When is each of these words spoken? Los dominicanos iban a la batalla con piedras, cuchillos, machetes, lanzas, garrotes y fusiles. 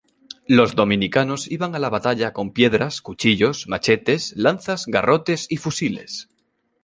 Los 0.47 0.73
dominicanos 0.75 1.45
iban 1.51 1.75
a 1.75 1.77
la 1.77 1.89
batalla 1.91 2.33
con 2.33 2.53
piedras, 2.53 3.03
cuchillos, 3.03 3.67
machetes, 3.67 4.33
lanzas, 4.35 4.87
garrotes 4.87 5.45
y 5.47 5.57
fusiles. 5.57 6.27